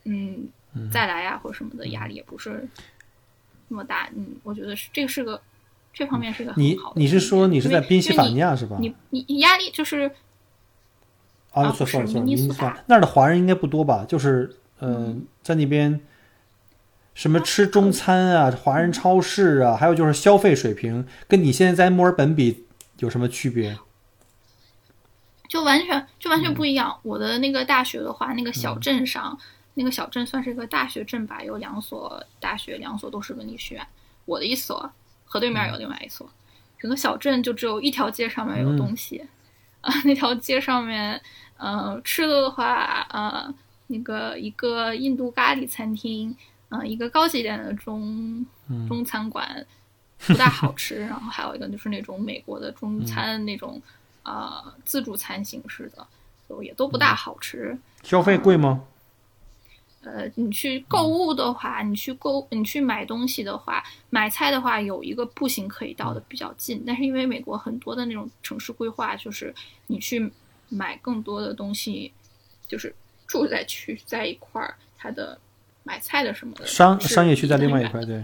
[0.03, 0.49] 嗯，
[0.91, 2.67] 再来呀、或者什么的压力也不是
[3.67, 4.09] 那么大。
[4.15, 5.41] 嗯，我觉得是这个是个
[5.93, 7.01] 这方面是个你很好的。
[7.01, 8.55] 你是说你是在宾夕法尼亚？
[8.55, 8.77] 是吧？
[8.79, 10.11] 你你你压力就是
[11.51, 14.05] 啊，啊不是错错了错了，那儿的华人应该不多吧？
[14.07, 15.99] 就是呃，在那边
[17.15, 22.65] 什么吃中餐啊，华人超市啊，还有就是消费水平，跟你现在在墨尔本比
[22.99, 23.77] 有什么区别？
[25.49, 26.99] 就完全就嗯完全不一样。
[27.03, 29.39] 我的那个大学的话，那个小镇上，
[29.77, 33.87] 那个小镇算是一个大学镇吧，有两所大学，两所都是文理学院。
[34.25, 34.91] 我的一所，
[35.23, 36.27] 河对面有另外一所。
[36.79, 39.23] 整个小镇就只有一条街上面有东西，
[39.81, 41.21] 啊、那条街上面，
[41.57, 43.53] 呃，吃的的话，呃，
[43.87, 46.35] 那个一个印度咖喱餐厅，
[46.69, 48.45] 呃，一个高级一点的中
[48.87, 49.65] 中餐馆，
[50.25, 50.99] 不大好吃。
[51.01, 53.81] 然后还有一个就是那种美国的中餐那种。
[54.23, 56.05] 呃自助餐形式的，
[56.49, 57.79] 就也都不大好吃。
[58.03, 58.83] 消费贵吗？
[60.07, 69.53] 呃，你去购物的话，你去购你去买东西的话，买菜的话有一个步行可以到的比较近，但是因为美国很多的那种城市规划，就是
[69.87, 70.31] 你去
[70.69, 72.13] 买更多的东西，
[72.67, 72.95] 就是
[73.27, 75.37] 住在区在一块儿，它的
[75.83, 78.23] 买菜的什么的商商业区在另外一块，对。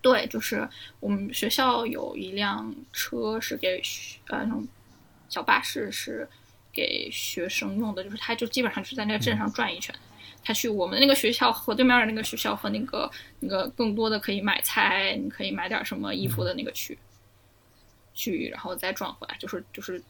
[0.00, 4.66] 对，就是我们学校有一辆车是给学呃那种
[5.28, 6.28] 小巴士是
[6.72, 9.94] 给学生用的，就是他就基本上就是在那个镇上转一圈。
[10.44, 13.08] 他去我们那个学校和对面的那个学校和那个
[13.38, 16.98] 那个更多的可以买菜，你可以买点什么衣服的那个区，
[18.12, 20.02] 去然后再转回来，就是就是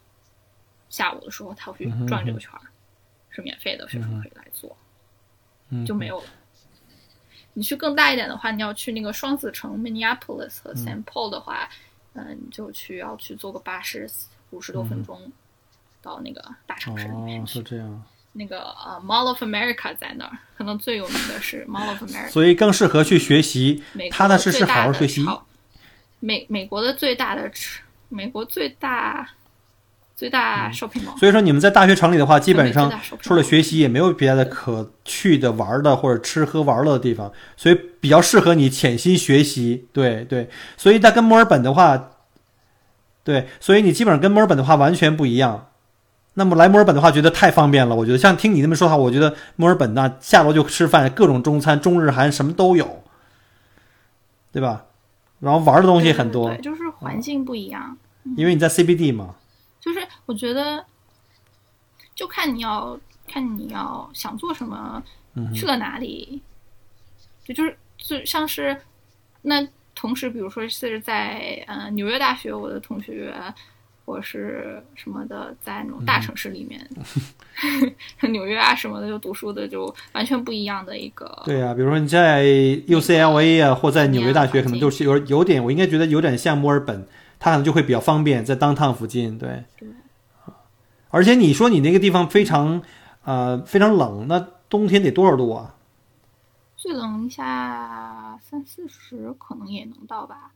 [0.89, 2.61] 下午的时候他会去转这个圈儿，
[3.29, 4.75] 是免费的，学生可以来做，
[5.69, 5.85] 嗯。
[5.85, 6.27] 就没有了。
[7.53, 11.69] 你去更大一点的话，你要去那个双子城 Minneapolis 和 Saint Paul 的话，
[12.15, 14.11] 嗯、你就去要去坐个巴士
[14.49, 15.31] 五十多分钟
[16.03, 22.29] 到那个大城市里面哦，是这样，那个呃 Mall of America 在那儿，可能最有名的是 Mall of America。
[22.29, 25.25] 所以更适合去学习踏踏实实好好学习。
[25.25, 25.47] 超
[26.21, 29.29] 美美国的最大的吃，美国最大
[30.17, 31.19] 最大 shopping mall。
[31.19, 39.89] 所以说，你们在大学城里的话，基本上除了学习，也没有别的可去的、玩的或者吃喝玩乐的地方，所以比较适合你潜心学习。
[39.93, 42.11] 对对，所以它跟墨尔本的话，
[43.25, 45.71] 对，所以你基本上跟墨尔本的话完全不一样。
[46.35, 47.95] 那么来墨尔本的话，觉得太方便了。
[47.95, 53.03] 我觉得像听你这么说的话，我觉得墨尔本那下楼就吃饭，各种中餐、中日韩什么都有，
[54.51, 54.87] 对吧？
[55.41, 57.99] 然后玩的东西很多对，对就是环境不一样。
[58.37, 59.35] 因为你在 CBD 嘛。
[59.81, 60.85] 就是我觉得，
[62.15, 65.03] 就看你要看你要想做什么，
[65.35, 66.41] 嗯去了哪里，
[67.45, 68.81] 就就是就像是
[69.43, 73.35] 那同时，比如说是在呃纽约大学，我的同学
[74.05, 76.89] 或者是什么的，在那种大城市里面，
[78.33, 81.43] 纽约啊什么的，就读书的就完全不一样的一个。
[81.45, 87.07] 对啊，比如说你在 UCLA 啊，或在纽约大学，可能就是有有点，我应该觉得有点像墨尔本，
[87.39, 89.65] 它可能就会比较方便，在 downtown 附近，对。
[89.79, 89.89] 对。
[91.11, 92.83] 而且你说你那个地方非常
[93.25, 95.75] 呃非常冷，那冬天得多少度啊？
[96.75, 100.51] 最冷一下三四十可能也能到吧。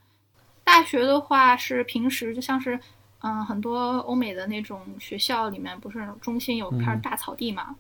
[0.65, 2.81] 大学的话是平时就像是，
[3.21, 7.75] 嗯，很多欧美的那种学校里面不是中心有片大草地嘛？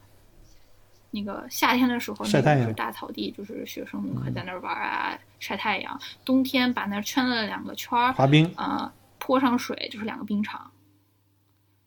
[1.10, 5.98] 那个夏天的时候，晒太阳是大草地，就是学生可以在那儿玩啊，晒太阳。
[6.24, 10.70] 冬天把那圈了两个圈儿，滑冰，呃，泼上水就是两个冰场，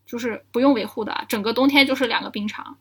[0.06, 2.76] 就是不用维护的，整个冬天就是两个冰场。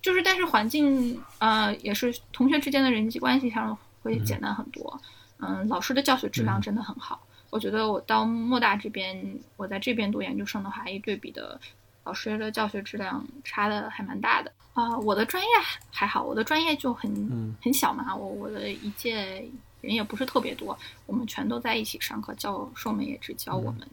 [0.00, 5.00] 就是，但是环境呃也是同学之间的人际关系上会简单很多。
[5.38, 7.20] 嗯，老师的教学质量真的很好。
[7.54, 11.60] 我觉得我到莫大这边，我在这边读研究生的话，一对比的，
[12.02, 14.50] 老师的教学质量差的还蛮大的。
[14.72, 15.48] 啊、我的专业
[15.92, 19.48] 还好，我的专业就很、嗯很小嘛，我我的一届
[19.82, 20.76] 人也不是特别多，
[21.06, 23.88] 我们全都在一起上课，教授们也只教我们，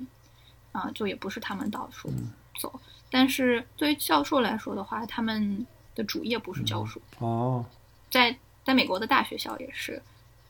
[0.71, 2.11] 啊、就也不是他们到处
[2.59, 2.73] 走。
[3.11, 7.63] 但是对于教授来说的话，他们的主业不是教书，哦，
[8.09, 10.01] 在在美国的大学校也是，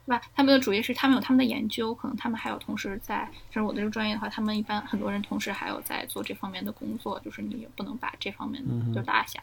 [0.04, 0.22] 对吧？
[0.34, 9.42] 他们的主业是他们有他们的研究，可能他们还有同时在，就是我的这个专业的话，他们一般很多人同时还有在做这方面的工作，就是你也不能把这方面的就落下。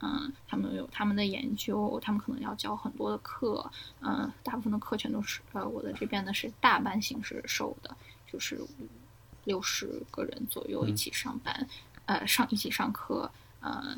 [0.00, 3.70] 嗯，他们有他们的研究，他们可能要教很多的课，
[4.00, 7.96] 嗯，大部分的课全都是呃，我的这边呢是大班形式授的，
[8.30, 8.68] 就是五
[9.44, 11.66] 六十个人左右一起上班，
[12.06, 13.96] 呃，上一起上课，呃，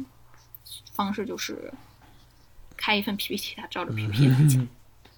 [0.93, 1.72] 方式就是
[2.77, 4.62] 开一份 PPT，他照着 PPT 来讲。
[4.62, 4.68] 嗯，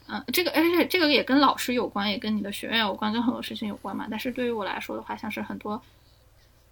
[0.08, 4.06] 嗯这个而且这个也跟老师有关，也跟你的学院有关，跟很多事情有关嘛。
[4.10, 5.80] 但是对于我来说的话，像是很多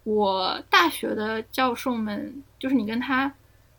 [0.03, 3.31] 我大学的教授们，就是你跟他，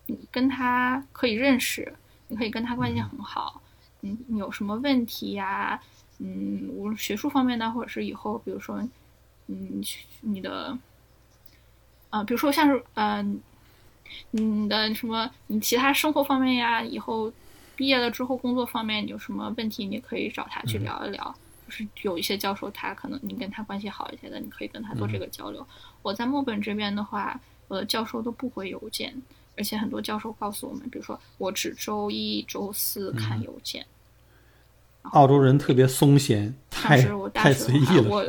[0.07, 1.93] 你跟他可以认识，
[2.29, 3.61] 你可以跟他关系很好。
[4.03, 5.81] 嗯，你有什么问题呀、
[6.19, 8.81] 嗯，无论学术方面的，或者是以后，比如说，
[9.49, 9.83] 嗯，
[10.21, 10.79] 你的，
[12.11, 13.21] 啊、比如说像是呃，
[14.31, 17.33] 你的什么，你其他生活方面呀，以后
[17.79, 21.33] 毕业了之后工作方面你有什么问题，你可以找他去聊一聊。
[21.65, 25.65] 就是有一些教授，他可能你跟他关系好一些的，你可以跟他做这个交流。
[26.03, 29.15] 我在墨本这边的话，我的教授都不回邮件，
[29.57, 33.87] 而且很多教授告诉我们，比如说我只周一、周四看邮件。
[35.03, 38.09] 澳洲人特别松闲，像太是我大太随意了。
[38.09, 38.27] 我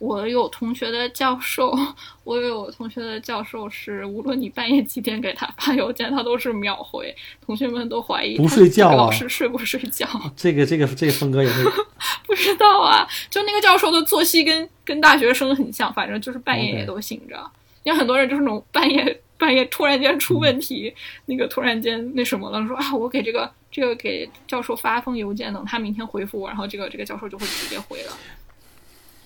[0.00, 1.76] 我有同学的教授，
[2.24, 7.14] 我有同学的教授是，无论你半夜几点给他发邮件，他都是秒回。
[7.44, 10.08] 同学们都怀疑不他睡觉啊这个老师睡不睡觉？
[10.34, 11.64] 这个这个这个风格也是
[12.26, 17.38] 不知道啊，就那个教授的作息跟跟大学生很像，反正就是半夜也都醒着。
[17.82, 20.94] 有很多人就是那种半夜半夜突然间出问题，
[21.26, 28.12] 那个突然间那什么了，说啊，我给这个这个给教授发封邮件，等他明天回复我，然后这个这个教授就会直接回了。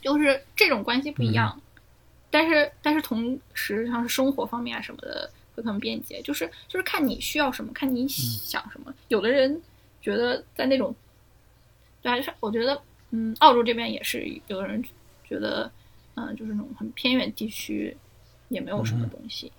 [0.05, 1.59] 就是这种关系不一样，
[2.31, 8.95] 但是但是同时像是生活方面啊什么的会很便捷，就是就是看你需要什么，看你想什么。
[9.09, 9.59] 有的人
[10.03, 10.95] 觉得在那种，
[12.03, 12.79] 对啊，就是我觉得，
[13.11, 14.85] 嗯，澳洲这边也是有的人
[15.27, 15.71] 觉得，
[16.17, 17.97] 嗯、就是那种很偏远地区
[18.51, 19.51] 也没有什么东西，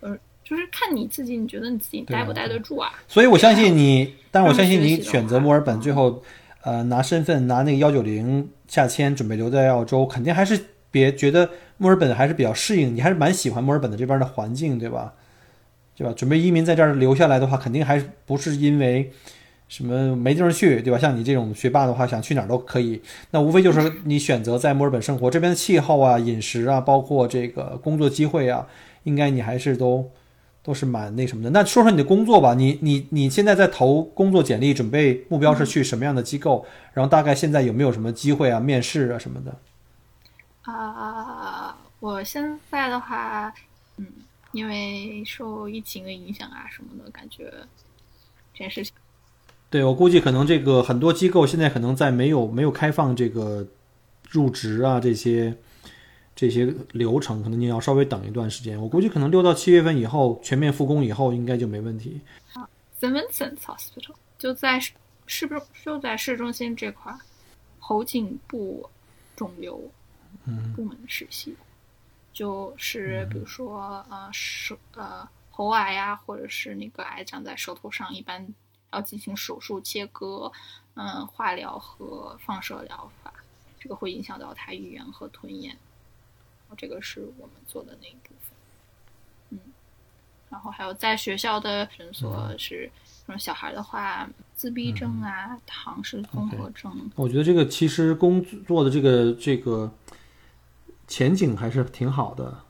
[0.00, 2.92] 呃，就是看你自己，你觉得你自己待不待得住啊？
[3.06, 3.76] 所以我相信。
[3.76, 6.22] 你，但我相信你选择墨尔本，最后
[6.66, 10.60] 呃拿身份拿那个幺九零下签，准备留在澳洲，肯定还是
[10.90, 15.14] 别觉得墨尔本还是比较适应，你还是蛮喜欢墨尔本的这边的环境，对吧？
[15.96, 16.12] 对吧？
[16.16, 19.12] 准备移民在这儿留下来的话，肯定还不是因为
[19.68, 20.98] 什么没地方去，对吧？
[20.98, 23.00] 像你这种学霸的话，想去哪儿都可以。
[23.30, 28.66] 那无非就是你选择在墨尔本生活，这边的气候啊、饮食啊，包括这个工作机会啊，
[29.04, 30.10] 应该你还是都
[30.66, 31.50] 都是蛮那什么的。
[31.50, 36.66] 那说说你的工作吧，你你你现在在投工作简历，准备目标是去什么样的机构？
[36.92, 39.56] 然后大概现在有没有什么机会啊、面试啊什么的？
[40.62, 43.54] 啊、我现在的话，
[43.98, 44.04] 嗯，
[44.50, 47.48] 因为受疫情的影响啊什么的，感觉
[48.52, 48.92] 这件事情，
[49.70, 53.64] 对我估计可能这个很多机构现在可能在没有没有开放这个
[54.28, 55.56] 入职啊这些
[56.36, 58.78] 这些流程，可能你要稍微等一段时间。
[58.80, 62.20] 我估计可能六到七月份以后全面复工以后，应该就没问题。
[63.00, 63.10] St.
[63.10, 64.92] Vincent Hospital 就在市
[65.26, 67.16] 市中就在市中心这块，
[67.78, 68.88] 喉颈部
[69.34, 69.90] 肿瘤
[70.74, 71.56] 部门实习，
[72.34, 78.46] 就是比如说呃手呃喉癌呀、或者是那个癌长在舌头上，一般
[78.92, 80.52] 要进行手术切割，
[80.94, 83.32] 嗯，化疗和放射疗法，
[83.80, 85.74] 这个会影响到他语言和吞咽。
[86.76, 88.50] 这个是我们做的那一部分，
[89.50, 89.58] 嗯，
[90.50, 92.90] 然后还有在学校的诊所是，
[93.38, 99.92] 小孩的话，自闭症啊、唐氏综合症，我觉得这个其实工作的这个这个
[101.06, 102.62] 前景还是挺好的，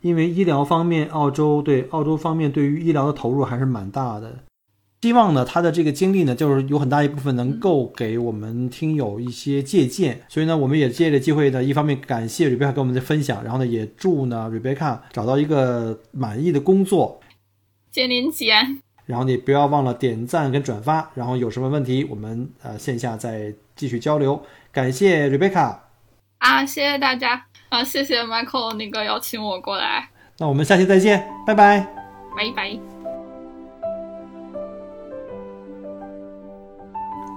[0.00, 4.44] 因为医疗方面，澳洲对澳洲方面对于医疗的投入还是蛮大的。
[5.02, 10.20] 希望呢，他的这个经历呢，就是有很大一部分能够给我们听友一些借鉴。
[10.28, 17.20] 所以呢，我们也借着机会呢，一方面感谢 Rebecca 给我们的分享，然后呢，也祝呢 Rebecca 找到一个满意的工作。
[17.92, 18.80] 谢您吉安。
[19.04, 21.12] 然后你不要忘了点赞跟转发。
[21.14, 24.42] 然后有什么问题，我们呃线下再继续交流。
[24.72, 25.76] 感谢 Rebecca。
[26.38, 30.08] 啊，谢谢大家啊，谢谢 Michael 那个邀请我过来。
[30.38, 31.80] 那我们下期再见，拜拜。
[32.36, 32.95] 拜拜。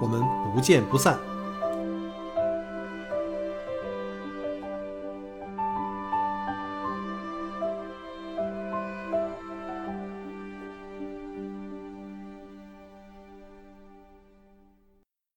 [0.00, 0.22] 我们
[0.54, 1.33] 不见不散。